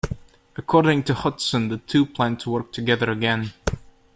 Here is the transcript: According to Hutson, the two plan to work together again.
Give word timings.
According 0.57 1.03
to 1.03 1.13
Hutson, 1.13 1.69
the 1.69 1.77
two 1.77 2.07
plan 2.07 2.35
to 2.37 2.49
work 2.49 2.71
together 2.73 3.11
again. 3.11 3.53